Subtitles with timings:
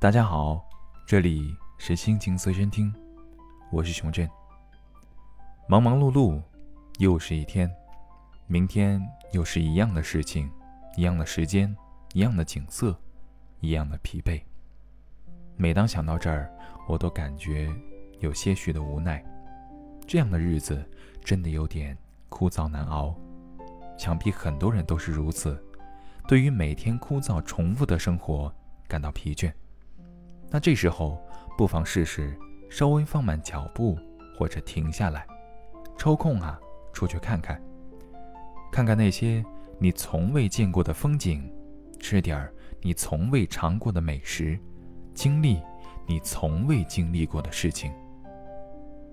[0.00, 0.66] 大家好，
[1.04, 2.90] 这里是心情随身听，
[3.70, 4.26] 我是熊振。
[5.68, 6.40] 忙忙碌碌，
[6.98, 7.70] 又是一天，
[8.46, 8.98] 明天
[9.32, 10.50] 又是一样的事情，
[10.96, 11.76] 一样的时间，
[12.14, 12.98] 一样的景色，
[13.60, 14.40] 一样的疲惫。
[15.58, 16.50] 每当想到这儿，
[16.88, 17.70] 我都感觉
[18.20, 19.22] 有些许的无奈。
[20.06, 20.82] 这样的日子
[21.22, 21.94] 真的有点
[22.30, 23.14] 枯燥难熬，
[23.98, 25.62] 想必很多人都是如此。
[26.26, 28.50] 对于每天枯燥重复的生活
[28.88, 29.52] 感到疲倦，
[30.50, 31.18] 那这时候
[31.56, 32.36] 不妨试试
[32.68, 33.96] 稍微放慢脚步，
[34.36, 35.26] 或者停下来，
[35.96, 36.58] 抽空啊
[36.92, 37.60] 出去看看，
[38.72, 39.44] 看看那些
[39.78, 41.52] 你从未见过的风景，
[41.98, 44.58] 吃点儿你从未尝过的美食。
[45.12, 45.60] 经历
[46.06, 47.92] 你从未经历过的事情。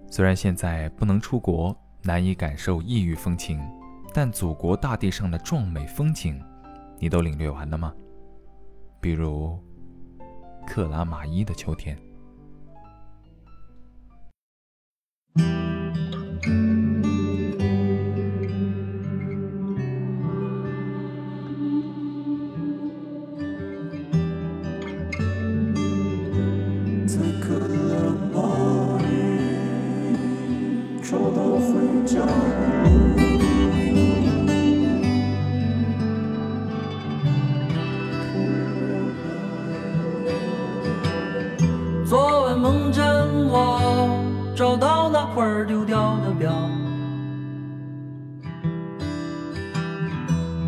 [0.10, 3.60] 虽然现在不能出国，难以感受异域风情，
[4.14, 6.42] 但祖国大地上的壮美风景，
[6.98, 7.94] 你都领略完了吗？
[9.02, 9.60] 比如
[10.68, 11.98] 克拉玛依的秋天。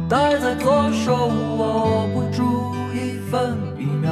[0.09, 4.09] 戴在左手，握不住一分一秒。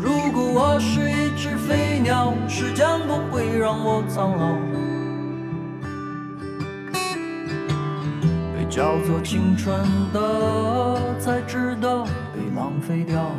[0.00, 4.56] 如果我是一只飞鸟，时间不会让我苍老。
[8.52, 9.78] 被叫做青春
[10.12, 12.04] 的，才值得。
[12.56, 13.30] 浪费掉。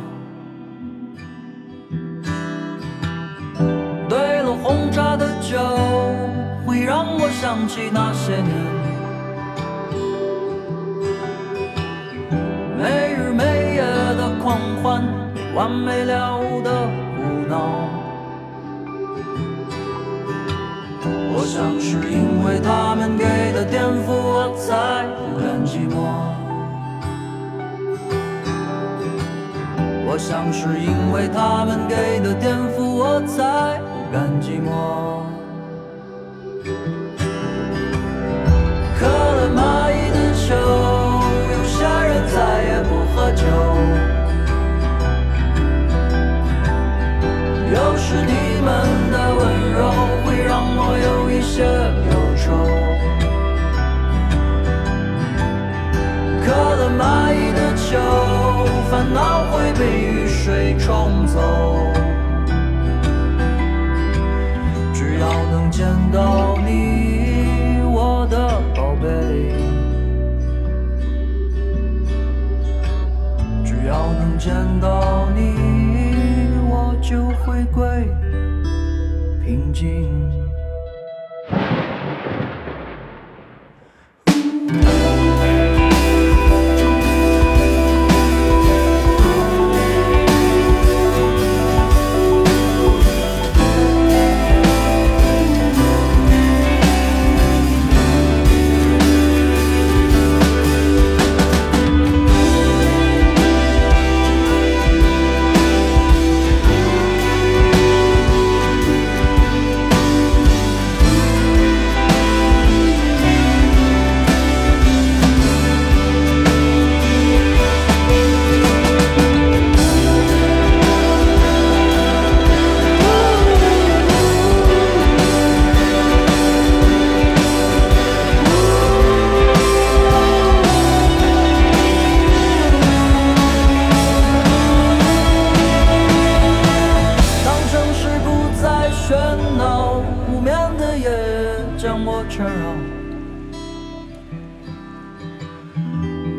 [4.08, 5.58] 对了，红茶的酒
[6.84, 8.52] 让我想起那些年，
[12.76, 13.80] 没日没夜
[14.18, 15.02] 的狂欢，
[15.34, 16.70] 没完没了的
[17.16, 17.88] 胡闹。
[21.32, 23.24] 我想是因为他们给
[23.54, 25.96] 的颠覆，我才不甘寂寞。
[30.06, 35.23] 我想是因为他们给的颠覆，我才不甘寂寞。
[79.44, 80.08] 平静。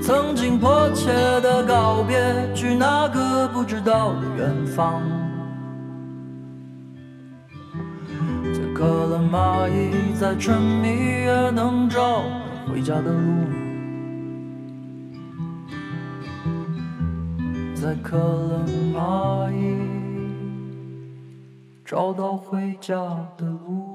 [0.05, 1.11] 曾经迫切
[1.41, 2.15] 的告别，
[2.53, 5.01] 去那个不知道的远方。
[8.53, 12.21] 在渴了蚂蚁，在沉迷也能找到
[12.71, 13.19] 回家的路。
[17.73, 18.63] 在渴了
[18.93, 19.75] 蚂蚁，
[21.83, 22.95] 找到回家
[23.35, 23.94] 的路。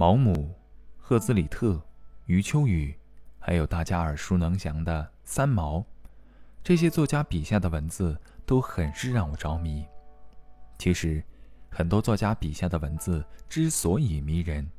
[0.00, 0.54] 毛姆、
[0.96, 1.82] 赫兹里特、
[2.26, 2.96] 余秋雨，
[3.40, 5.84] 还有大家耳熟能详的三毛，
[6.62, 8.16] 这些作家笔下的文字
[8.46, 9.84] 都很是让我着迷。
[10.78, 11.20] 其实，
[11.68, 14.70] 很多作家笔下的文字之所以迷人，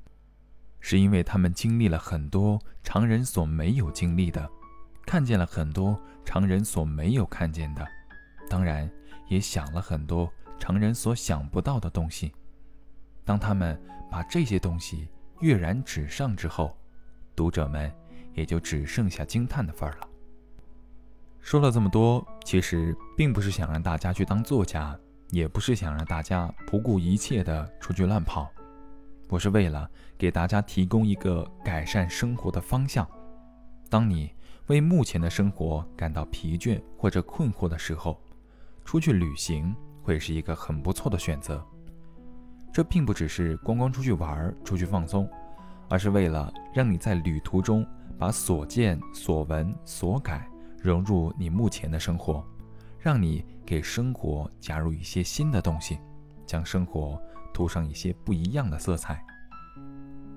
[0.79, 4.49] 是因为他们经历了很多常人所没有经历的，
[5.05, 7.85] 看见了很多常人所没有看见的，
[8.49, 8.89] 当然
[9.27, 12.33] 也想了很多常人所想不到的东西。
[13.29, 13.79] 当他们
[14.09, 15.07] 把这些东西
[15.41, 16.75] 跃然纸上之后，
[17.35, 17.93] 读者们
[18.33, 20.09] 也就只剩下惊叹的份儿了。
[21.39, 24.99] 说了这么多，其实并不是想让大家去当作家，
[25.29, 28.51] 也不是想让大家不顾一切的出去乱跑，
[29.27, 29.87] 我是为了
[30.17, 33.07] 给大家提供一个改善生活的方向。
[33.91, 34.33] 当你
[34.65, 38.19] 为目前的生活感到疲倦或者困惑的时候，
[38.83, 41.63] 出去旅行会是一个很不错的选择。
[42.71, 45.29] 这并不只是光光出去玩、出去放松，
[45.89, 47.85] 而是为了让你在旅途中
[48.17, 52.45] 把所见所闻所感融入你目前的生活，
[52.99, 55.99] 让你给生活加入一些新的东西，
[56.45, 57.21] 将生活
[57.53, 59.23] 涂上一些不一样的色彩。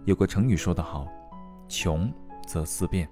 [0.05, 1.07] 有个成语说得好
[1.69, 2.13] ：“穷
[2.47, 3.09] 则思变”，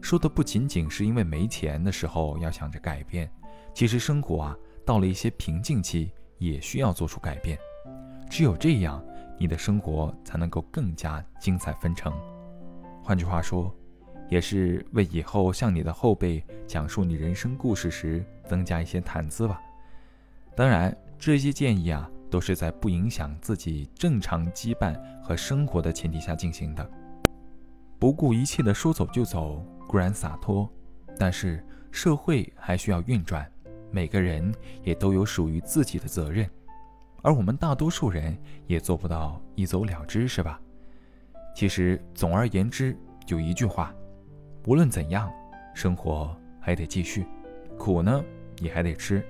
[0.00, 3.30] 说的不仅仅是因为没钱的时候要想着改变，
[3.74, 7.58] 其实生活啊，到了一些瓶颈期也需要做出改变。
[8.30, 9.04] 只有这样，
[9.36, 12.12] 你的生活才能够更加精彩纷呈。
[13.02, 13.74] 换句话说，
[14.28, 19.60] 也是为以后向你的后辈讲述你人生故事时增加一些谈资吧。
[20.54, 26.88] 当然，这些建议啊，都是在不影响自己正常羁绊和生活的前提下进行的。
[27.98, 30.70] 不顾一切的说走就走固然洒脱，
[31.18, 33.44] 但是社会还需要运转，
[33.90, 34.54] 每个人
[34.84, 36.48] 也都有属于自己的责任。
[37.22, 38.36] 而我们大多数人
[38.66, 40.60] 也做不到一走了之，是吧？
[41.54, 42.96] 其实，总而言之，
[43.26, 43.94] 就一句话：
[44.66, 45.30] 无论怎样，
[45.74, 47.26] 生活还得继续，
[47.76, 48.24] 苦呢
[48.60, 49.24] 也还得吃。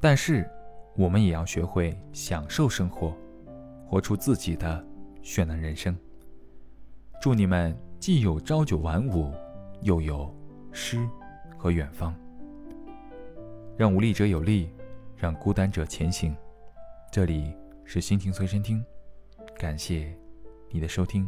[0.00, 0.48] 但是，
[0.96, 3.16] 我们也要学会享受生活，
[3.86, 4.84] 活出自己的
[5.22, 5.96] 绚烂人生。
[7.20, 9.32] 祝你们既有朝九晚五，
[9.80, 10.34] 又有
[10.72, 11.08] 诗
[11.56, 12.14] 和远方。
[13.76, 14.70] 让无力者有力，
[15.16, 16.36] 让孤单者前行。
[17.16, 18.84] 这里是心情随身听，
[19.56, 20.14] 感谢
[20.68, 21.26] 你的收听。